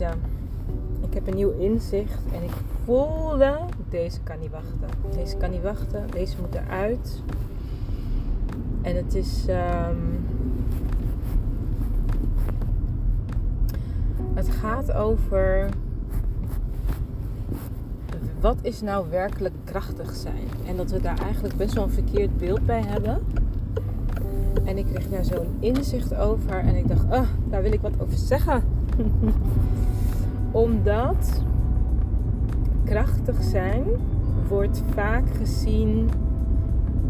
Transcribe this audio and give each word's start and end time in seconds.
deze. 0.00 0.14
Ik 1.08 1.14
heb 1.14 1.26
een 1.26 1.34
nieuw 1.34 1.52
inzicht 1.58 2.22
en 2.34 2.42
ik 2.42 2.52
voelde, 2.84 3.58
deze 3.88 4.20
kan 4.20 4.40
niet 4.40 4.50
wachten. 4.50 4.88
Deze 5.16 5.36
kan 5.36 5.50
niet 5.50 5.62
wachten, 5.62 6.10
deze 6.10 6.36
moet 6.40 6.54
eruit. 6.54 7.22
En 8.82 8.96
het 8.96 9.14
is. 9.14 9.44
ehm, 9.46 9.96
het 14.34 14.48
gaat 14.48 14.92
over. 14.92 15.68
Wat 18.40 18.56
is 18.62 18.80
nou 18.80 19.10
werkelijk 19.10 19.54
krachtig 19.64 20.14
zijn? 20.14 20.48
En 20.66 20.76
dat 20.76 20.90
we 20.90 21.00
daar 21.00 21.18
eigenlijk 21.18 21.56
best 21.56 21.74
wel 21.74 21.84
een 21.84 21.90
verkeerd 21.90 22.38
beeld 22.38 22.66
bij 22.66 22.82
hebben. 22.86 23.22
En 24.64 24.78
ik 24.78 24.86
kreeg 24.86 25.08
daar 25.08 25.24
zo'n 25.24 25.56
inzicht 25.58 26.14
over. 26.14 26.58
En 26.58 26.76
ik 26.76 26.88
dacht, 26.88 27.10
ah, 27.10 27.28
daar 27.48 27.62
wil 27.62 27.72
ik 27.72 27.80
wat 27.80 27.92
over 28.00 28.16
zeggen. 28.16 28.62
Omdat 30.50 31.42
krachtig 32.84 33.42
zijn 33.42 33.84
wordt 34.48 34.82
vaak 34.94 35.24
gezien 35.36 36.10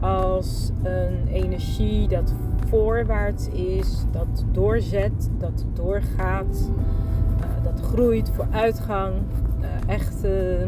als 0.00 0.70
een 0.82 1.26
energie 1.26 2.08
dat 2.08 2.34
voorwaarts 2.66 3.48
is, 3.48 4.04
dat 4.10 4.44
doorzet, 4.52 5.30
dat 5.38 5.64
doorgaat, 5.72 6.70
uh, 7.40 7.64
dat 7.64 7.80
groeit, 7.80 8.30
vooruitgang. 8.30 9.14
Uh, 9.60 9.94
echt, 9.94 10.24
uh, 10.24 10.66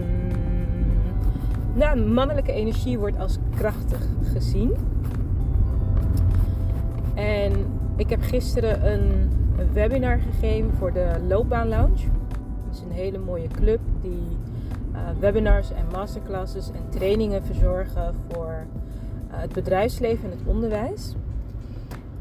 nou, 1.74 2.00
mannelijke 2.00 2.52
energie 2.52 2.98
wordt 2.98 3.18
als 3.18 3.38
krachtig 3.54 4.06
gezien. 4.32 4.72
En 7.14 7.52
ik 7.96 8.10
heb 8.10 8.22
gisteren 8.22 8.92
een 8.92 9.30
webinar 9.72 10.18
gegeven 10.18 10.72
voor 10.78 10.92
de 10.92 11.10
Loopbaan 11.28 11.68
Lounge. 11.68 12.21
Is 12.72 12.80
een 12.80 12.90
hele 12.90 13.18
mooie 13.18 13.48
club 13.48 13.80
die 14.00 14.36
uh, 14.92 14.98
webinars 15.20 15.70
en 15.70 15.86
masterclasses 15.92 16.70
en 16.70 16.88
trainingen 16.88 17.44
verzorgen 17.44 18.14
voor 18.28 18.66
uh, 19.30 19.40
het 19.40 19.52
bedrijfsleven 19.52 20.24
en 20.24 20.38
het 20.38 20.46
onderwijs. 20.46 21.14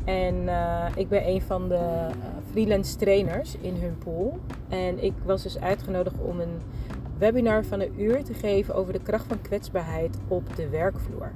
En 0.04 0.36
uh, 0.36 0.86
ik 0.96 1.10
ben 1.10 1.28
een 1.28 1.42
van 1.42 1.68
de 1.68 2.08
freelance 2.52 2.96
trainers 2.96 3.56
in 3.62 3.76
hun 3.76 3.98
pool. 3.98 4.40
En 4.70 5.04
ik 5.04 5.14
was 5.26 5.44
dus 5.44 5.60
uitgenodigd 5.60 6.16
om 6.22 6.40
een 6.40 6.62
webinar 7.18 7.66
van 7.66 7.80
een 7.80 8.02
uur 8.02 8.24
te 8.24 8.34
geven 8.34 8.76
over 8.76 8.94
de 8.94 9.02
kracht 9.02 9.26
van 9.28 9.42
kwetsbaarheid 9.42 10.18
op 10.28 10.56
de 10.56 10.70
werkvloer. 10.70 11.32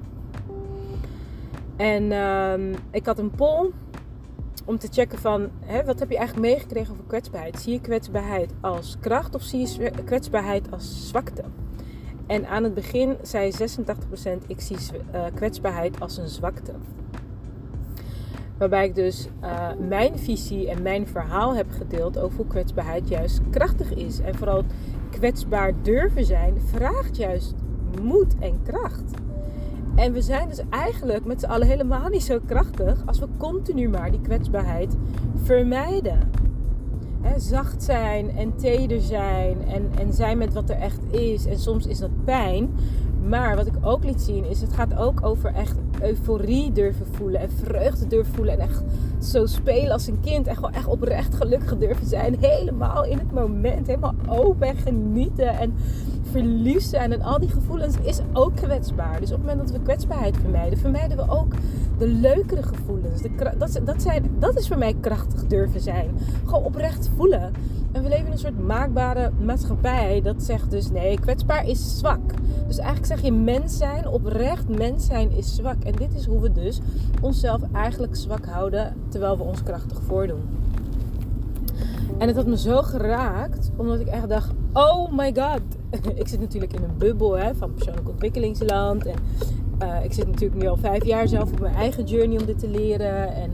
En 1.76 2.04
uh, 2.04 2.78
ik 2.92 3.06
had 3.06 3.20
een 3.20 3.32
poll 3.32 3.72
om 4.66 4.78
te 4.78 4.88
checken 4.92 5.20
van 5.20 5.50
hè, 5.60 5.84
wat 5.84 6.00
heb 6.00 6.10
je 6.10 6.18
eigenlijk 6.18 6.48
meegekregen 6.48 6.92
over 6.92 7.06
kwetsbaarheid? 7.08 7.60
Zie 7.60 7.74
je 7.74 7.82
kwetsbaarheid 7.82 8.54
als 8.62 8.98
kracht 9.00 9.36
of 9.36 9.42
zie 9.42 9.68
je 9.80 9.92
kwetsbaarheid 10.06 10.72
als 10.72 11.08
zwakte? 11.08 11.44
En 12.28 12.48
aan 12.48 12.64
het 12.64 12.74
begin 12.74 13.18
zei 13.22 13.52
86% 13.52 14.48
ik 14.48 14.62
zie 14.62 14.78
uh, 15.14 15.26
kwetsbaarheid 15.34 16.00
als 16.00 16.18
een 16.18 16.28
zwakte. 16.28 16.72
Waarbij 18.58 18.86
ik 18.86 18.96
dus 18.96 19.28
uh, 19.44 19.70
mijn 19.80 20.20
visie 20.20 20.70
en 20.70 20.82
mijn 20.82 21.08
verhaal 21.08 21.56
heb 21.56 21.72
gedeeld 21.72 22.18
over 22.18 22.38
hoe 22.38 22.48
kwetsbaarheid 22.48 23.08
juist 23.08 23.42
krachtig 23.50 23.94
is. 23.94 24.20
En 24.20 24.36
vooral 24.36 24.64
kwetsbaar 25.12 25.74
durven 25.82 26.26
zijn 26.26 26.62
vraagt 26.62 27.18
juist 27.18 27.54
moed 28.02 28.36
en 28.40 28.62
kracht. 28.64 29.25
En 29.96 30.14
we 30.14 30.22
zijn 30.22 30.50
dus 30.50 30.62
eigenlijk 30.70 31.26
met 31.26 31.40
z'n 31.40 31.46
allen 31.46 31.68
helemaal 31.68 32.10
niet 32.10 32.24
zo 32.24 32.40
krachtig 32.46 33.04
als 33.06 33.20
we 33.20 33.28
continu 33.38 33.90
maar 33.90 34.12
die 34.12 34.22
kwetsbaarheid 34.22 34.96
vermijden. 35.44 36.20
Zacht 37.38 37.84
zijn 37.84 38.38
en 38.38 38.56
teder 38.56 39.02
zijn 39.02 39.58
en, 39.68 39.90
en 40.00 40.14
zijn 40.14 40.38
met 40.38 40.54
wat 40.54 40.70
er 40.70 40.76
echt 40.76 41.00
is. 41.12 41.46
En 41.46 41.60
soms 41.60 41.88
is 41.88 41.98
dat 41.98 42.24
pijn. 42.24 42.70
Maar 43.28 43.56
wat 43.56 43.68
ik 43.68 43.74
ook 43.82 44.04
liet 44.04 44.22
zien 44.22 44.46
is, 44.46 44.62
het 44.62 44.74
gaat 44.74 44.98
ook 44.98 45.26
over 45.26 45.54
echt 45.54 45.76
euforie 46.02 46.72
durven 46.72 47.06
voelen 47.12 47.42
en 47.42 47.50
vreugde 47.50 48.08
durven 48.08 48.34
voelen. 48.34 48.54
En 48.54 48.60
echt 48.60 48.84
zo 49.20 49.46
spelen 49.46 49.92
als 49.92 50.08
een 50.08 50.20
kind. 50.20 50.48
En 50.48 50.56
gewoon 50.56 50.74
echt 50.74 50.88
oprecht 50.88 51.36
gelukkig 51.36 51.78
durven 51.78 52.08
zijn. 52.08 52.36
Helemaal 52.40 53.06
in 53.06 53.18
het 53.18 53.32
moment. 53.32 53.88
Helemaal 53.88 54.16
open 54.28 54.68
en 54.68 54.78
genieten. 54.78 55.50
En 55.50 55.74
verliefd 56.32 56.90
zijn. 56.90 57.12
En 57.12 57.22
al 57.22 57.40
die 57.40 57.50
gevoelens 57.50 57.96
is 58.02 58.20
ook 58.34 58.56
kwetsbaar. 58.56 59.20
Dus 59.20 59.32
op 59.32 59.38
het 59.38 59.48
moment 59.48 59.68
dat 59.68 59.78
we 59.78 59.84
kwetsbaarheid 59.84 60.38
vermijden, 60.38 60.80
vermijden 60.80 61.18
we 61.18 61.30
ook 61.30 61.54
de 61.98 62.08
leukere 62.08 62.64
gevoelens. 62.64 63.22
Dat, 63.58 63.80
dat, 63.86 64.02
zijn, 64.02 64.36
dat 64.40 64.58
is 64.58 64.68
voor 64.68 64.78
mij 64.78 64.96
krachtig 65.00 65.48
durven 65.48 65.82
zijn. 65.82 66.10
Gewoon 66.46 66.64
oprecht 66.64 67.10
voelen. 67.16 67.54
En 67.96 68.04
we 68.04 68.10
leven 68.10 68.26
in 68.26 68.32
een 68.32 68.38
soort 68.38 68.60
maakbare 68.60 69.32
maatschappij 69.46 70.22
dat 70.24 70.44
zegt 70.44 70.72
dus 70.72 70.92
nee, 70.92 71.20
kwetsbaar 71.20 71.68
is 71.68 71.98
zwak. 71.98 72.20
Dus 72.68 72.78
eigenlijk 72.78 73.06
zeg 73.06 73.22
je 73.22 73.32
mens 73.32 73.78
zijn, 73.78 74.08
oprecht 74.08 74.78
mens 74.78 75.06
zijn 75.06 75.32
is 75.32 75.56
zwak. 75.56 75.84
En 75.84 75.92
dit 75.92 76.14
is 76.16 76.26
hoe 76.26 76.42
we 76.42 76.52
dus 76.52 76.80
onszelf 77.22 77.62
eigenlijk 77.74 78.16
zwak 78.16 78.46
houden 78.46 78.96
terwijl 79.08 79.38
we 79.38 79.44
ons 79.44 79.64
krachtig 79.64 80.02
voordoen. 80.02 80.42
En 82.18 82.28
het 82.28 82.36
had 82.36 82.46
me 82.46 82.58
zo 82.58 82.82
geraakt, 82.82 83.72
omdat 83.76 84.00
ik 84.00 84.08
echt 84.08 84.30
dacht: 84.30 84.52
oh 84.74 85.12
my 85.12 85.34
god. 85.36 85.62
ik 86.22 86.28
zit 86.28 86.40
natuurlijk 86.40 86.74
in 86.74 86.84
een 86.84 86.98
bubbel 86.98 87.38
hè, 87.38 87.56
van 87.56 87.74
persoonlijk 87.74 88.10
ontwikkelingsland. 88.10 89.06
En 89.06 89.18
uh, 89.82 90.04
ik 90.04 90.14
zit 90.14 90.28
natuurlijk 90.28 90.62
nu 90.62 90.68
al 90.68 90.78
vijf 90.78 91.06
jaar 91.06 91.28
zelf 91.28 91.52
op 91.52 91.60
mijn 91.60 91.76
eigen 91.76 92.04
journey 92.04 92.40
om 92.40 92.46
dit 92.46 92.60
te 92.60 92.70
leren. 92.70 93.36
En 93.36 93.52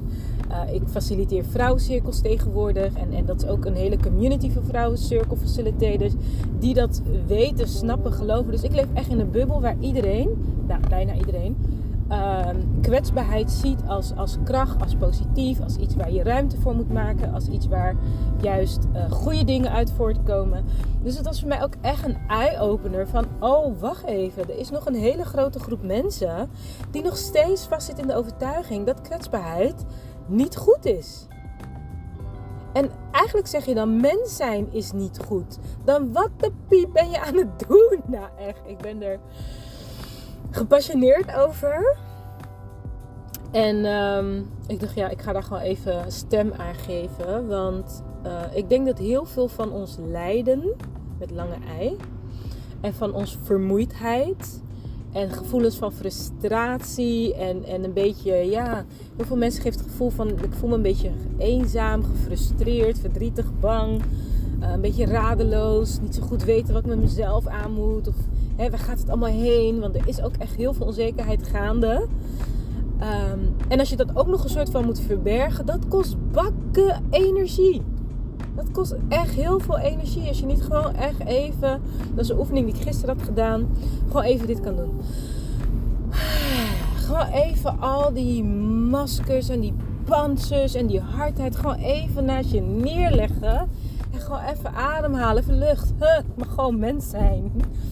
uh, 0.52 0.74
ik 0.74 0.82
faciliteer 0.88 1.46
vrouwencirkels 1.46 2.22
tegenwoordig. 2.22 2.94
En, 2.94 3.14
en 3.14 3.26
dat 3.26 3.44
is 3.44 3.50
ook 3.50 3.66
een 3.66 3.76
hele 3.76 3.98
community 3.98 4.52
van 4.52 4.64
vrouwencirkel 4.64 5.36
facilitators. 5.36 6.14
Die 6.60 6.74
dat 6.74 7.02
weten, 7.28 7.68
snappen, 7.68 8.14
geloven. 8.14 8.52
Dus 8.52 8.64
ik 8.64 8.74
leef 8.74 8.88
echt 8.94 9.10
in 9.10 9.20
een 9.20 9.32
bubbel 9.32 9.62
waar 9.62 9.76
iedereen, 9.80 10.30
nou 10.68 10.80
bijna 10.90 11.14
iedereen, 11.14 11.56
uh, 12.12 12.48
kwetsbaarheid 12.82 13.52
ziet 13.52 13.80
als, 13.88 14.16
als 14.16 14.38
kracht, 14.44 14.82
als 14.82 14.96
positief, 14.96 15.62
als 15.62 15.76
iets 15.76 15.96
waar 15.96 16.12
je 16.12 16.24
ruimte 16.24 16.58
voor 16.62 16.76
moet 16.76 16.94
maken, 16.94 17.34
als 17.34 17.48
iets 17.48 17.68
waar 17.68 17.96
juist 18.42 18.88
uh, 18.94 19.12
goede 19.12 19.44
dingen 19.44 19.72
uit 19.72 19.92
voortkomen. 19.92 20.64
Dus 21.04 21.18
het 21.18 21.26
was 21.26 21.40
voor 21.40 21.50
mij 21.50 21.64
ook 21.64 21.74
echt 21.82 22.06
een 22.06 22.18
eye-opener 22.28 23.08
van, 23.08 23.26
oh 23.40 23.80
wacht 23.80 24.06
even, 24.06 24.50
er 24.50 24.58
is 24.58 24.70
nog 24.70 24.86
een 24.86 24.96
hele 24.96 25.24
grote 25.24 25.60
groep 25.60 25.84
mensen 25.84 26.50
die 26.92 27.04
nog 27.04 27.18
steeds 27.18 27.66
vastzit 27.66 28.00
in 28.00 28.08
de 28.08 28.16
overtuiging 28.16 28.86
dat 28.86 29.02
kwetsbaarheid 29.02 29.86
niet 30.32 30.58
goed 30.58 30.86
is. 30.86 31.28
En 32.74 32.92
eigenlijk 33.12 33.48
zeg 33.48 33.66
je 33.66 33.74
dan, 33.74 34.02
mens 34.02 34.36
zijn 34.36 34.74
is 34.74 34.92
niet 34.92 35.20
goed. 35.26 35.58
Dan 35.84 36.12
wat 36.12 36.30
de 36.38 36.52
piep 36.68 36.90
ben 36.94 37.10
je 37.10 37.20
aan 37.20 37.38
het 37.38 37.68
doen? 37.68 38.00
Nou 38.18 38.30
echt, 38.38 38.62
ik 38.66 38.78
ben 38.78 39.02
er 39.02 39.20
gepassioneerd 40.52 41.36
over. 41.36 41.98
En 43.52 43.86
um, 43.86 44.50
ik 44.68 44.80
dacht, 44.80 44.96
ja, 44.96 45.10
ik 45.10 45.22
ga 45.22 45.34
daar 45.34 45.44
gewoon 45.44 45.62
even 45.62 46.12
stem 46.12 46.54
aan 46.58 46.76
geven. 46.76 47.48
Want 47.48 48.04
uh, 48.26 48.42
ik 48.54 48.70
denk 48.70 48.86
dat 48.86 48.98
heel 48.98 49.26
veel 49.26 49.48
van 49.48 49.72
ons 49.72 49.98
lijden, 50.00 50.76
met 51.20 51.32
lange 51.32 51.58
ei, 51.78 51.98
en 52.82 52.94
van 52.94 53.14
onze 53.14 53.38
vermoeidheid 53.44 54.62
en 55.12 55.32
gevoelens 55.32 55.78
van 55.78 55.92
frustratie 55.92 57.36
en, 57.36 57.64
en 57.66 57.84
een 57.84 57.94
beetje, 57.94 58.34
ja, 58.34 58.86
heel 59.16 59.26
veel 59.26 59.38
mensen 59.38 59.62
geven 59.62 59.80
het 59.80 59.90
gevoel 59.90 60.10
van, 60.10 60.28
ik 60.28 60.54
voel 60.60 60.70
me 60.70 60.76
een 60.76 60.82
beetje 60.82 61.12
eenzaam, 61.38 62.04
gefrustreerd, 62.04 63.00
verdrietig, 63.00 63.46
bang, 63.60 64.02
uh, 64.62 64.72
een 64.72 64.82
beetje 64.82 65.06
radeloos, 65.06 66.00
niet 66.02 66.16
zo 66.16 66.22
goed 66.22 66.44
weten 66.44 66.74
wat 66.74 66.84
ik 66.84 66.90
met 66.90 67.00
mezelf 67.00 67.48
aan 67.48 67.72
moet. 67.72 68.08
Of 68.08 68.16
hè, 68.56 68.70
waar 68.70 68.80
gaat 68.80 69.00
het 69.00 69.10
allemaal 69.10 69.30
heen? 69.30 69.80
Want 69.80 69.96
er 69.96 70.08
is 70.08 70.22
ook 70.22 70.36
echt 70.38 70.56
heel 70.56 70.74
veel 70.74 70.86
onzekerheid 70.86 71.48
gaande. 71.48 72.08
Um, 73.02 73.56
en 73.68 73.80
als 73.80 73.90
je 73.90 73.96
dat 73.96 74.16
ook 74.16 74.28
nog 74.28 74.44
een 74.44 74.50
soort 74.50 74.70
van 74.70 74.86
moet 74.86 75.00
verbergen, 75.00 75.66
dat 75.66 75.88
kost 75.88 76.16
bakken 76.32 77.04
energie. 77.10 77.82
Dat 78.56 78.72
kost 78.72 78.96
echt 79.10 79.34
heel 79.34 79.60
veel 79.60 79.78
energie. 79.78 80.28
Als 80.28 80.40
je 80.40 80.46
niet 80.46 80.62
gewoon 80.62 80.96
echt 80.96 81.20
even, 81.26 81.82
dat 82.14 82.24
is 82.24 82.30
een 82.30 82.40
oefening 82.40 82.66
die 82.66 82.76
ik 82.76 82.82
gisteren 82.82 83.16
had 83.18 83.26
gedaan, 83.26 83.68
gewoon 84.08 84.24
even 84.24 84.48
dit 84.48 84.60
kan 84.60 84.76
doen. 84.76 85.00
Gewoon 86.96 87.28
even 87.34 87.80
al 87.80 88.14
die 88.14 88.44
maskers 88.44 89.50
en 89.50 89.60
die 89.60 89.74
panzers 90.04 90.74
en 90.74 90.88
die 90.88 91.00
hardheid 91.00 91.56
gewoon 91.56 91.76
even 91.76 92.26
naast 92.26 92.52
je 92.52 92.62
neerleggen. 92.62 93.70
En 94.12 94.20
gewoon 94.20 94.42
even 94.42 94.74
ademhalen, 94.74 95.44
even 95.44 95.58
lucht. 95.58 95.94
Huh, 96.00 96.20
mag 96.36 96.54
gewoon 96.54 96.80
mens 96.80 97.10
zijn. 97.10 97.52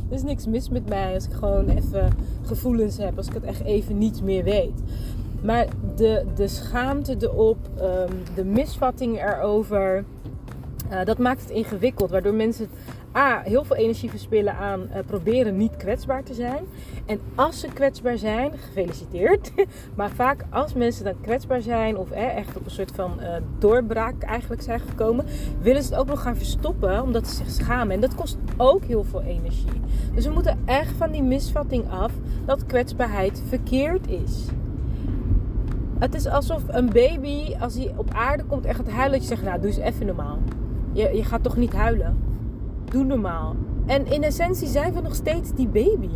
Er 0.10 0.16
is 0.16 0.24
niks 0.24 0.46
mis 0.46 0.70
met 0.70 0.90
mij 0.90 1.14
als 1.14 1.26
ik 1.26 1.34
gewoon 1.34 1.68
even 1.68 2.10
gevoelens 2.42 2.98
heb. 2.98 3.18
Als 3.18 3.28
ik 3.28 3.34
het 3.34 3.44
echt 3.44 3.64
even 3.64 3.98
niet 3.98 4.24
meer 4.24 4.44
weet. 4.44 4.82
Maar 5.42 5.68
de, 5.96 6.26
de 6.36 6.48
schaamte 6.48 7.16
erop, 7.20 7.58
um, 7.82 8.24
de 8.36 8.44
misvatting 8.44 9.22
erover. 9.22 10.06
Uh, 10.92 11.06
dat 11.06 11.18
maakt 11.18 11.42
het 11.42 11.50
ingewikkeld, 11.50 12.12
waardoor 12.12 12.34
mensen 12.34 12.70
A, 13.16 13.42
heel 13.42 13.64
veel 13.64 13.76
energie 13.76 14.10
verspillen 14.10 14.56
aan 14.56 14.82
uh, 14.82 14.98
proberen 15.06 15.58
niet 15.58 15.78
kwetsbaar 15.78 16.24
te 16.24 16.34
zijn. 16.34 16.64
En 17.06 17.20
als 17.36 17.60
ze 17.60 17.68
kwetsbaar 17.68 18.18
zijn, 18.18 18.52
gefeliciteerd. 18.66 19.52
maar 19.96 20.10
vaak 20.10 20.46
als 20.50 20.74
mensen 20.74 21.04
dan 21.04 21.22
kwetsbaar 21.22 21.62
zijn 21.62 21.98
of 21.98 22.12
eh, 22.12 22.36
echt 22.36 22.58
op 22.58 22.66
een 22.66 22.72
soort 22.72 22.92
van 22.96 23.14
uh, 23.20 23.36
doorbraak 23.58 24.24
eigenlijk 24.24 24.62
zijn 24.62 24.80
gekomen, 24.80 25.26
willen 25.62 25.84
ze 25.84 25.90
het 25.90 26.00
ook 26.00 26.08
nog 26.08 26.22
gaan 26.22 26.38
verstoppen 26.38 27.02
omdat 27.02 27.28
ze 27.28 27.36
zich 27.36 27.50
schamen. 27.50 27.94
En 27.94 28.02
dat 28.02 28.16
kost 28.16 28.38
ook 28.58 28.84
heel 28.84 29.04
veel 29.04 29.22
energie. 29.22 29.82
Dus 30.14 30.26
we 30.26 30.34
moeten 30.34 30.60
echt 30.66 30.92
van 30.98 31.12
die 31.12 31.24
misvatting 31.24 31.92
af 31.92 32.12
dat 32.46 32.66
kwetsbaarheid 32.66 33.44
verkeerd 33.48 34.08
is. 34.08 34.46
Het 36.00 36.14
is 36.14 36.26
alsof 36.28 36.64
een 36.68 36.90
baby, 36.90 37.56
als 37.60 37.76
hij 37.76 37.94
op 37.96 38.14
aarde 38.14 38.44
komt, 38.44 38.66
echt 38.66 38.78
gaat 38.78 38.90
huilen. 38.90 39.22
Zegt, 39.22 39.44
nou 39.44 39.60
doe 39.60 39.70
eens 39.70 39.78
even 39.78 40.06
normaal. 40.06 40.40
Je, 41.00 41.16
je 41.16 41.24
gaat 41.24 41.44
toch 41.44 41.58
niet 41.58 41.74
huilen? 41.74 42.18
Doe 42.86 43.04
normaal. 43.04 43.56
En 43.86 44.06
in 44.06 44.24
essentie 44.24 44.68
zijn 44.68 44.94
we 44.94 45.02
nog 45.02 45.16
steeds 45.16 45.54
die 45.54 45.68
baby. 45.68 46.10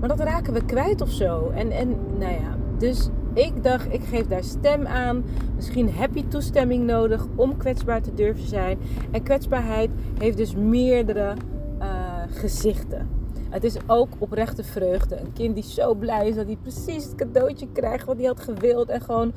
Maar 0.00 0.08
dat 0.08 0.20
raken 0.20 0.52
we 0.52 0.64
kwijt 0.64 1.00
of 1.00 1.10
zo. 1.10 1.50
En, 1.54 1.70
en 1.70 1.88
nou 2.18 2.32
ja, 2.32 2.56
dus 2.78 3.08
ik 3.32 3.62
dacht, 3.62 3.92
ik 3.92 4.04
geef 4.04 4.26
daar 4.26 4.44
stem 4.44 4.86
aan. 4.86 5.24
Misschien 5.56 5.90
heb 5.90 6.14
je 6.14 6.28
toestemming 6.28 6.86
nodig 6.86 7.26
om 7.34 7.56
kwetsbaar 7.56 8.02
te 8.02 8.14
durven 8.14 8.46
zijn. 8.46 8.78
En 9.10 9.22
kwetsbaarheid 9.22 9.90
heeft 10.18 10.36
dus 10.36 10.54
meerdere 10.54 11.34
uh, 11.80 11.86
gezichten. 12.30 13.08
Het 13.50 13.64
is 13.64 13.76
ook 13.86 14.08
oprechte 14.18 14.64
vreugde. 14.64 15.20
Een 15.20 15.32
kind 15.32 15.54
die 15.54 15.64
zo 15.64 15.94
blij 15.94 16.28
is 16.28 16.34
dat 16.34 16.46
hij 16.46 16.56
precies 16.62 17.04
het 17.04 17.14
cadeautje 17.14 17.68
krijgt 17.72 18.06
wat 18.06 18.16
hij 18.16 18.26
had 18.26 18.40
gewild. 18.40 18.88
En 18.88 19.00
gewoon 19.00 19.32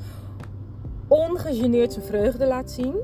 ongegeneerd 1.08 1.94
zijn 1.94 2.06
vreugde 2.06 2.48
laat 2.48 2.72
zien. 2.72 2.96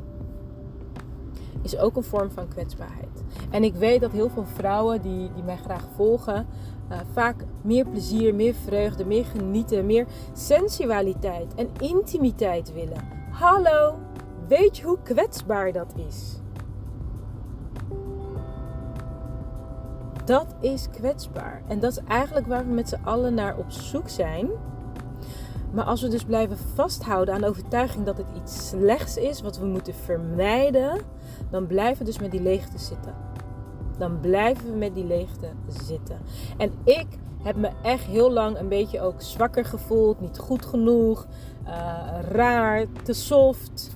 Is 1.67 1.77
ook 1.77 1.95
een 1.95 2.03
vorm 2.03 2.31
van 2.31 2.47
kwetsbaarheid. 2.47 3.23
En 3.49 3.63
ik 3.63 3.75
weet 3.75 4.01
dat 4.01 4.11
heel 4.11 4.29
veel 4.29 4.45
vrouwen 4.45 5.01
die, 5.01 5.31
die 5.33 5.43
mij 5.43 5.57
graag 5.57 5.83
volgen. 5.95 6.47
Uh, 6.91 6.97
vaak 7.13 7.35
meer 7.61 7.85
plezier, 7.85 8.35
meer 8.35 8.53
vreugde, 8.53 9.05
meer 9.05 9.25
genieten, 9.25 9.85
meer 9.85 10.05
sensualiteit 10.33 11.55
en 11.55 11.69
intimiteit 11.79 12.73
willen. 12.73 13.07
Hallo, 13.31 13.95
weet 14.47 14.77
je 14.77 14.83
hoe 14.83 14.97
kwetsbaar 15.03 15.71
dat 15.71 15.93
is? 16.07 16.39
Dat 20.25 20.55
is 20.59 20.87
kwetsbaar. 20.89 21.61
En 21.67 21.79
dat 21.79 21.91
is 21.91 21.99
eigenlijk 22.07 22.47
waar 22.47 22.65
we 22.67 22.73
met 22.73 22.89
z'n 22.89 23.03
allen 23.03 23.33
naar 23.33 23.57
op 23.57 23.71
zoek 23.71 24.09
zijn. 24.09 24.49
Maar 25.77 25.85
als 25.85 26.01
we 26.01 26.07
dus 26.07 26.23
blijven 26.23 26.57
vasthouden 26.57 27.33
aan 27.33 27.41
de 27.41 27.47
overtuiging 27.47 28.05
dat 28.05 28.17
het 28.17 28.27
iets 28.35 28.67
slechts 28.67 29.17
is, 29.17 29.41
wat 29.41 29.57
we 29.57 29.65
moeten 29.65 29.93
vermijden, 29.93 31.01
dan 31.49 31.67
blijven 31.67 31.97
we 31.97 32.03
dus 32.03 32.19
met 32.19 32.31
die 32.31 32.41
leegte 32.41 32.77
zitten. 32.77 33.13
Dan 33.97 34.19
blijven 34.19 34.71
we 34.71 34.77
met 34.77 34.95
die 34.95 35.05
leegte 35.05 35.47
zitten. 35.87 36.19
En 36.57 36.71
ik 36.83 37.05
heb 37.43 37.55
me 37.55 37.69
echt 37.83 38.03
heel 38.03 38.31
lang 38.31 38.59
een 38.59 38.67
beetje 38.67 39.01
ook 39.01 39.21
zwakker 39.21 39.65
gevoeld, 39.65 40.19
niet 40.21 40.37
goed 40.37 40.65
genoeg, 40.65 41.27
uh, 41.65 41.71
raar, 42.31 42.85
te 43.03 43.13
soft. 43.13 43.95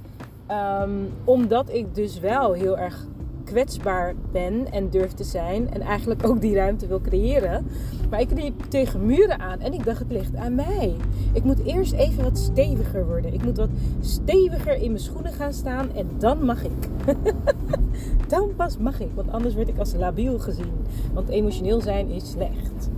Um, 0.81 1.13
omdat 1.23 1.69
ik 1.69 1.95
dus 1.95 2.19
wel 2.19 2.53
heel 2.53 2.77
erg 2.77 3.05
kwetsbaar 3.51 4.13
ben 4.31 4.71
en 4.71 4.89
durf 4.89 5.11
te 5.11 5.23
zijn. 5.23 5.73
En 5.73 5.81
eigenlijk 5.81 6.27
ook 6.27 6.41
die 6.41 6.55
ruimte 6.55 6.87
wil 6.87 7.01
creëren. 7.01 7.67
Maar 8.09 8.21
ik 8.21 8.31
liep 8.31 8.63
tegen 8.67 9.05
muren 9.05 9.39
aan 9.39 9.59
en 9.59 9.73
ik 9.73 9.85
dacht 9.85 9.99
het 9.99 10.11
ligt 10.11 10.35
aan 10.35 10.55
mij. 10.55 10.95
Ik 11.33 11.43
moet 11.43 11.65
eerst 11.65 11.93
even 11.93 12.23
wat 12.23 12.37
steviger 12.37 13.05
worden. 13.05 13.33
Ik 13.33 13.43
moet 13.43 13.57
wat 13.57 13.69
steviger 14.01 14.73
in 14.73 14.91
mijn 14.91 15.03
schoenen 15.03 15.33
gaan 15.33 15.53
staan 15.53 15.91
en 15.95 16.09
dan 16.17 16.45
mag 16.45 16.63
ik. 16.63 16.87
dan 18.27 18.55
pas 18.55 18.77
mag 18.77 18.99
ik, 18.99 19.09
want 19.13 19.31
anders 19.31 19.55
word 19.55 19.67
ik 19.67 19.77
als 19.77 19.93
labiel 19.93 20.39
gezien. 20.39 20.73
Want 21.13 21.29
emotioneel 21.29 21.81
zijn 21.81 22.09
is 22.09 22.29
slecht. 22.29 22.89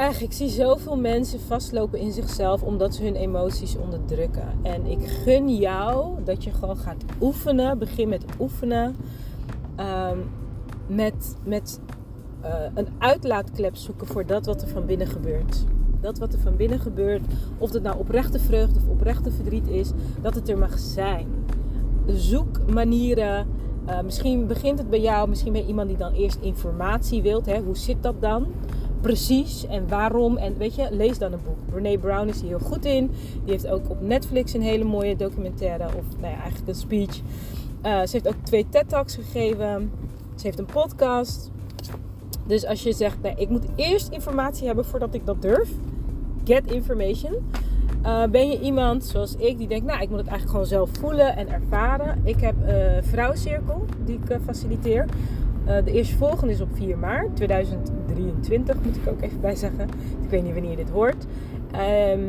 Echt, 0.00 0.20
ik 0.20 0.32
zie 0.32 0.48
zoveel 0.48 0.96
mensen 0.96 1.40
vastlopen 1.40 1.98
in 1.98 2.12
zichzelf 2.12 2.62
omdat 2.62 2.94
ze 2.94 3.02
hun 3.02 3.14
emoties 3.14 3.76
onderdrukken. 3.76 4.48
En 4.62 4.86
ik 4.86 5.06
gun 5.06 5.56
jou 5.56 6.24
dat 6.24 6.44
je 6.44 6.50
gewoon 6.52 6.76
gaat 6.76 7.04
oefenen. 7.20 7.78
Begin 7.78 8.08
met 8.08 8.24
oefenen. 8.38 8.96
Um, 9.80 10.30
met 10.86 11.36
met 11.44 11.80
uh, 12.44 12.50
een 12.74 12.88
uitlaatklep 12.98 13.76
zoeken 13.76 14.06
voor 14.06 14.26
dat 14.26 14.46
wat 14.46 14.62
er 14.62 14.68
van 14.68 14.86
binnen 14.86 15.06
gebeurt. 15.06 15.64
Dat 16.00 16.18
wat 16.18 16.32
er 16.32 16.38
van 16.38 16.56
binnen 16.56 16.80
gebeurt, 16.80 17.22
of 17.58 17.72
het 17.72 17.82
nou 17.82 17.98
oprechte 17.98 18.38
vreugde 18.38 18.80
of 18.80 18.88
oprechte 18.88 19.30
verdriet 19.30 19.68
is, 19.68 19.90
dat 20.22 20.34
het 20.34 20.48
er 20.48 20.58
mag 20.58 20.78
zijn. 20.78 21.26
Zoek 22.06 22.72
manieren. 22.72 23.46
Uh, 23.88 24.00
misschien 24.00 24.46
begint 24.46 24.78
het 24.78 24.90
bij 24.90 25.00
jou, 25.00 25.28
misschien 25.28 25.54
je 25.54 25.66
iemand 25.66 25.88
die 25.88 25.96
dan 25.96 26.12
eerst 26.12 26.38
informatie 26.40 27.22
wilt. 27.22 27.46
Hè? 27.46 27.60
Hoe 27.60 27.76
zit 27.76 28.02
dat 28.02 28.20
dan? 28.20 28.46
Precies 29.00 29.66
en 29.66 29.88
waarom. 29.88 30.36
En 30.36 30.58
weet 30.58 30.74
je, 30.74 30.88
lees 30.90 31.18
dan 31.18 31.32
een 31.32 31.40
boek. 31.44 31.70
Brene 31.70 31.98
Brown 31.98 32.28
is 32.28 32.40
hier 32.40 32.48
heel 32.48 32.68
goed 32.68 32.84
in. 32.84 33.10
Die 33.44 33.52
heeft 33.52 33.68
ook 33.68 33.90
op 33.90 34.00
Netflix 34.00 34.54
een 34.54 34.62
hele 34.62 34.84
mooie 34.84 35.16
documentaire, 35.16 35.84
of 35.84 36.04
nou 36.20 36.32
ja, 36.32 36.40
eigenlijk 36.40 36.68
een 36.68 36.74
speech. 36.74 37.20
Uh, 37.86 38.00
ze 38.00 38.08
heeft 38.10 38.28
ook 38.28 38.42
twee 38.42 38.66
TED-talks 38.68 39.14
gegeven. 39.14 39.90
Ze 40.34 40.46
heeft 40.46 40.58
een 40.58 40.66
podcast. 40.66 41.50
Dus 42.46 42.66
als 42.66 42.82
je 42.82 42.92
zegt, 42.92 43.22
nee, 43.22 43.34
ik 43.36 43.48
moet 43.48 43.64
eerst 43.74 44.08
informatie 44.08 44.66
hebben 44.66 44.84
voordat 44.84 45.14
ik 45.14 45.26
dat 45.26 45.42
durf. 45.42 45.70
Get 46.44 46.72
information. 46.72 47.34
Uh, 48.06 48.24
ben 48.24 48.50
je 48.50 48.60
iemand 48.60 49.04
zoals 49.04 49.34
ik 49.36 49.58
die 49.58 49.68
denkt, 49.68 49.86
nou, 49.86 50.02
ik 50.02 50.08
moet 50.08 50.18
het 50.18 50.28
eigenlijk 50.28 50.50
gewoon 50.50 50.66
zelf 50.66 50.90
voelen 51.00 51.36
en 51.36 51.48
ervaren. 51.48 52.20
Ik 52.24 52.40
heb 52.40 52.54
een 52.66 53.04
vrouwcirkel 53.04 53.84
die 54.04 54.18
ik 54.22 54.30
uh, 54.30 54.36
faciliteer. 54.44 55.06
Uh, 55.70 55.84
de 55.84 55.92
eerstvolgende 55.92 56.52
is 56.52 56.60
op 56.60 56.68
4 56.72 56.98
maart 56.98 57.36
2023, 57.36 58.76
moet 58.84 58.96
ik 58.96 59.08
ook 59.08 59.22
even 59.22 59.40
bij 59.40 59.54
zeggen. 59.54 59.88
Ik 60.22 60.30
weet 60.30 60.42
niet 60.42 60.52
wanneer 60.52 60.70
je 60.70 60.76
dit 60.76 60.90
hoort. 60.90 61.26
Um, 62.12 62.28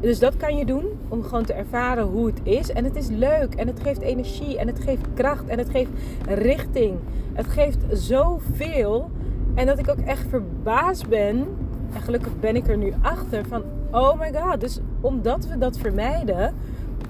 dus 0.00 0.18
dat 0.18 0.36
kan 0.36 0.56
je 0.56 0.64
doen 0.64 0.84
om 1.08 1.22
gewoon 1.22 1.44
te 1.44 1.52
ervaren 1.52 2.04
hoe 2.04 2.26
het 2.26 2.40
is. 2.42 2.70
En 2.70 2.84
het 2.84 2.96
is 2.96 3.08
leuk 3.08 3.54
en 3.54 3.66
het 3.66 3.80
geeft 3.80 4.00
energie 4.00 4.58
en 4.58 4.66
het 4.66 4.80
geeft 4.80 5.06
kracht 5.14 5.46
en 5.46 5.58
het 5.58 5.70
geeft 5.70 5.90
richting. 6.28 6.98
Het 7.32 7.46
geeft 7.46 7.78
zoveel. 7.90 9.10
En 9.54 9.66
dat 9.66 9.78
ik 9.78 9.88
ook 9.88 10.00
echt 10.06 10.26
verbaasd 10.28 11.08
ben. 11.08 11.46
En 11.92 12.00
gelukkig 12.00 12.40
ben 12.40 12.56
ik 12.56 12.68
er 12.68 12.76
nu 12.76 12.92
achter 13.02 13.46
van, 13.46 13.62
oh 13.90 14.20
my 14.20 14.32
god. 14.34 14.60
Dus 14.60 14.80
omdat 15.00 15.46
we 15.46 15.58
dat 15.58 15.78
vermijden, 15.78 16.54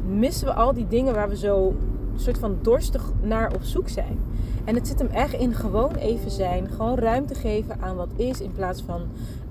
missen 0.06 0.46
we 0.46 0.52
al 0.52 0.72
die 0.72 0.86
dingen 0.88 1.14
waar 1.14 1.28
we 1.28 1.36
zo 1.36 1.74
soort 2.20 2.38
van 2.38 2.58
dorstig 2.62 3.12
naar 3.20 3.54
op 3.54 3.62
zoek 3.62 3.88
zijn. 3.88 4.18
En 4.64 4.74
het 4.74 4.86
zit 4.86 4.98
hem 4.98 5.08
echt 5.08 5.32
in 5.32 5.54
gewoon 5.54 5.94
even 5.94 6.30
zijn. 6.30 6.68
Gewoon 6.68 6.98
ruimte 6.98 7.34
geven 7.34 7.80
aan 7.80 7.96
wat 7.96 8.12
is 8.16 8.40
in 8.40 8.52
plaats 8.52 8.82
van 8.82 9.02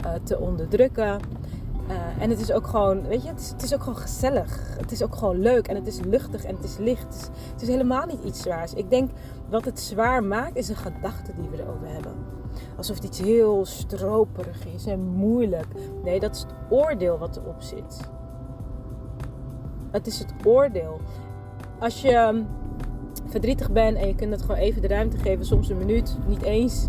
uh, 0.06 0.12
te 0.24 0.40
onderdrukken. 0.40 1.20
Uh, 1.90 2.24
en 2.24 2.30
het 2.30 2.40
is 2.40 2.52
ook 2.52 2.68
gewoon, 2.68 3.08
weet 3.08 3.24
je, 3.24 3.30
het 3.30 3.64
is, 3.64 3.74
ook 3.74 3.82
gewoon 3.82 3.98
gezellig. 3.98 4.78
Het 4.78 4.92
is 4.92 5.04
ook 5.04 5.16
gewoon 5.16 5.40
leuk 5.40 5.68
en 5.68 5.76
het 5.76 5.88
is 5.88 6.00
luchtig 6.00 6.44
en 6.44 6.56
het 6.56 6.64
is 6.64 6.78
licht. 6.78 7.32
Het 7.52 7.62
is, 7.62 7.68
helemaal 7.68 8.06
niet 8.06 8.24
iets 8.24 8.42
zwaars. 8.42 8.74
Ik 8.74 8.90
denk 8.90 9.10
wat 9.50 9.66
het 9.66 9.80
zwaar 9.80 10.24
maakt 10.24 10.56
is 10.56 10.70
een 10.70 10.76
gedachte 10.76 11.32
die 11.36 11.50
we 11.50 11.62
erover 11.62 11.88
hebben. 11.88 12.14
Alsof 12.78 12.96
het 12.96 13.06
iets 13.06 13.20
heel 13.20 13.66
stroperig 13.66 14.66
is 14.76 14.86
en 14.86 15.00
moeilijk. 15.00 15.68
Nee, 16.04 16.20
dat 16.20 16.36
is 16.36 16.42
het 16.42 16.54
oordeel 16.70 17.18
wat 17.18 17.38
erop 17.38 17.62
zit. 17.62 18.10
Het 19.92 20.08
is 20.08 20.20
het 20.20 20.34
oordeel. 20.46 21.00
Als 21.82 22.02
je 22.02 22.12
ehm, 22.12 22.42
verdrietig 23.26 23.72
bent 23.72 23.98
en 23.98 24.08
je 24.08 24.16
kunt 24.16 24.32
het 24.32 24.42
gewoon 24.42 24.58
even 24.58 24.82
de 24.82 24.88
ruimte 24.88 25.18
geven, 25.18 25.46
soms 25.46 25.70
een 25.70 25.78
minuut, 25.78 26.18
niet 26.28 26.42
eens. 26.42 26.88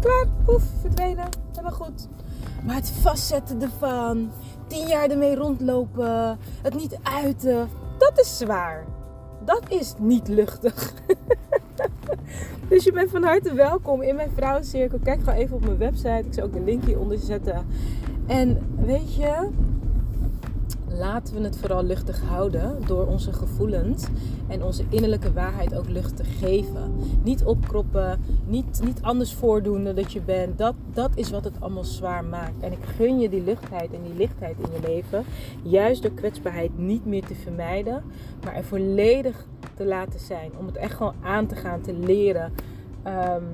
Klaar, 0.00 0.26
poef, 0.44 0.62
verdwenen, 0.80 1.28
helemaal 1.50 1.72
goed. 1.72 2.08
Maar 2.66 2.74
het 2.74 2.90
vastzetten 2.90 3.62
ervan, 3.62 4.30
tien 4.66 4.86
jaar 4.86 5.10
ermee 5.10 5.34
rondlopen, 5.34 6.38
het 6.62 6.74
niet 6.74 6.98
uiten, 7.02 7.68
dat 7.98 8.20
is 8.20 8.38
zwaar. 8.38 8.84
Dat 9.44 9.62
is 9.68 9.94
niet 9.98 10.28
luchtig. 10.28 10.94
dus 12.68 12.84
je 12.84 12.92
bent 12.92 13.10
van 13.10 13.22
harte 13.22 13.54
welkom 13.54 14.02
in 14.02 14.14
mijn 14.14 14.30
vrouwencirkel. 14.34 14.98
Kijk 15.02 15.18
gewoon 15.18 15.34
even 15.34 15.56
op 15.56 15.64
mijn 15.64 15.78
website. 15.78 16.24
Ik 16.26 16.34
zal 16.34 16.44
ook 16.44 16.52
de 16.52 16.60
link 16.60 16.84
hieronder 16.84 17.18
zetten. 17.18 17.66
En 18.26 18.58
weet 18.76 19.14
je, 19.14 19.48
laten 20.98 21.34
we 21.34 21.40
het 21.40 21.56
vooral 21.56 21.84
luchtig 21.84 22.20
houden 22.20 22.78
door 22.86 23.06
onze 23.06 23.32
gevoelens 23.32 24.06
en 24.48 24.64
onze 24.64 24.84
innerlijke 24.88 25.32
waarheid 25.32 25.74
ook 25.74 25.88
lucht 25.88 26.16
te 26.16 26.24
geven. 26.24 26.94
Niet 27.22 27.44
opkroppen, 27.44 28.20
niet, 28.46 28.80
niet 28.84 29.02
anders 29.02 29.34
voordoen 29.34 29.84
dat 29.84 30.12
je 30.12 30.20
bent. 30.20 30.58
Dat, 30.58 30.74
dat 30.92 31.10
is 31.14 31.30
wat 31.30 31.44
het 31.44 31.60
allemaal 31.60 31.84
zwaar 31.84 32.24
maakt. 32.24 32.60
En 32.60 32.72
ik 32.72 32.84
gun 32.96 33.20
je 33.20 33.28
die 33.28 33.44
luchtheid 33.44 33.92
en 33.92 34.02
die 34.02 34.14
lichtheid 34.14 34.56
in 34.58 34.72
je 34.72 34.88
leven. 34.88 35.24
Juist 35.62 36.02
door 36.02 36.12
kwetsbaarheid 36.12 36.78
niet 36.78 37.06
meer 37.06 37.24
te 37.24 37.34
vermijden, 37.34 38.02
maar 38.44 38.54
er 38.54 38.64
volledig 38.64 39.46
te 39.74 39.84
laten 39.84 40.20
zijn. 40.20 40.50
Om 40.58 40.66
het 40.66 40.76
echt 40.76 40.94
gewoon 40.94 41.14
aan 41.22 41.46
te 41.46 41.54
gaan, 41.54 41.80
te 41.80 41.92
leren. 41.92 42.52
Um, 43.06 43.44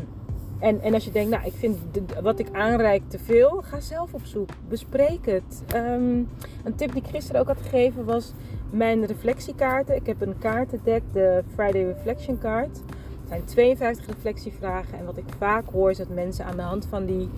En, 0.60 0.80
en 0.80 0.94
als 0.94 1.04
je 1.04 1.10
denkt, 1.10 1.30
nou, 1.30 1.44
ik 1.46 1.52
vind 1.52 1.78
wat 2.22 2.38
ik 2.38 2.46
aanreik 2.52 3.02
te 3.08 3.18
veel, 3.18 3.62
ga 3.64 3.80
zelf 3.80 4.14
op 4.14 4.24
zoek. 4.24 4.48
Bespreek 4.68 5.26
het. 5.26 5.62
Ehm, 5.66 6.18
een 6.64 6.74
tip 6.76 6.92
die 6.92 7.02
ik 7.02 7.08
gisteren 7.10 7.40
ook 7.40 7.46
had 7.46 7.60
gegeven 7.62 8.04
was 8.04 8.32
mijn 8.70 9.06
reflectiekaarten. 9.06 9.96
Ik 9.96 10.06
heb 10.06 10.20
een 10.20 10.38
kaartendek, 10.38 11.02
de 11.12 11.42
Friday 11.54 11.84
Reflection 11.84 12.38
Card. 12.38 12.76
Het 12.76 13.28
zijn 13.28 13.44
52 13.44 14.06
reflectievragen. 14.06 14.98
En 14.98 15.04
wat 15.04 15.16
ik 15.16 15.24
vaak 15.38 15.64
hoor 15.72 15.90
is 15.90 15.96
dat 15.96 16.08
mensen 16.08 16.44
aan 16.44 16.56
de 16.56 16.62
hand 16.62 16.86
van 16.86 17.06
die 17.06 17.28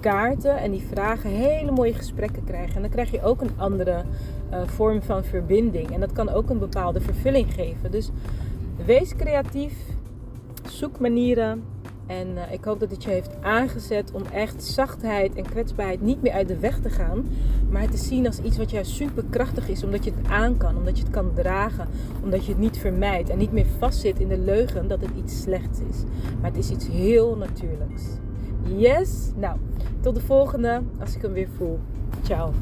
kaarten 0.00 0.56
en 0.56 0.70
die 0.70 0.86
vragen 0.92 1.30
hele 1.30 1.70
mooie 1.70 1.94
gesprekken 1.94 2.44
krijgen. 2.44 2.74
En 2.74 2.80
dan 2.80 2.90
krijg 2.90 3.10
je 3.10 3.22
ook 3.22 3.40
een 3.40 3.50
andere 3.56 4.04
uh, 4.50 4.66
vorm 4.66 5.02
van 5.02 5.24
verbinding. 5.24 5.90
En 5.90 6.00
dat 6.00 6.12
kan 6.12 6.28
ook 6.28 6.50
een 6.50 6.58
bepaalde 6.58 7.00
vervulling 7.00 7.54
geven. 7.54 7.90
Dus 7.90 8.10
wees 8.84 9.16
creatief. 9.16 9.74
Zoek 10.68 10.98
manieren 10.98 11.62
en 12.06 12.28
uh, 12.28 12.52
ik 12.52 12.64
hoop 12.64 12.80
dat 12.80 12.90
het 12.90 13.02
je 13.02 13.10
heeft 13.10 13.36
aangezet 13.40 14.12
om 14.12 14.22
echt 14.32 14.64
zachtheid 14.64 15.34
en 15.34 15.42
kwetsbaarheid 15.42 16.00
niet 16.00 16.22
meer 16.22 16.32
uit 16.32 16.48
de 16.48 16.58
weg 16.58 16.78
te 16.78 16.90
gaan. 16.90 17.26
Maar 17.70 17.88
te 17.88 17.96
zien 17.96 18.26
als 18.26 18.40
iets 18.40 18.56
wat 18.56 18.70
juist 18.70 18.90
super 18.90 19.24
krachtig 19.30 19.68
is. 19.68 19.84
Omdat 19.84 20.04
je 20.04 20.12
het 20.16 20.30
aan 20.30 20.56
kan, 20.56 20.76
omdat 20.76 20.96
je 20.96 21.04
het 21.04 21.12
kan 21.12 21.30
dragen. 21.34 21.88
Omdat 22.22 22.44
je 22.44 22.52
het 22.52 22.60
niet 22.60 22.78
vermijdt 22.78 23.30
en 23.30 23.38
niet 23.38 23.52
meer 23.52 23.66
vastzit 23.78 24.18
in 24.18 24.28
de 24.28 24.38
leugen 24.38 24.88
dat 24.88 25.00
het 25.00 25.10
iets 25.16 25.40
slechts 25.40 25.78
is. 25.78 26.02
Maar 26.40 26.50
het 26.50 26.58
is 26.58 26.70
iets 26.70 26.88
heel 26.88 27.36
natuurlijks. 27.36 28.02
Yes? 28.76 29.32
Nou, 29.36 29.58
tot 30.00 30.14
de 30.14 30.20
volgende 30.20 30.82
als 31.00 31.16
ik 31.16 31.22
hem 31.22 31.32
weer 31.32 31.48
voel. 31.56 31.78
Ciao. 32.22 32.52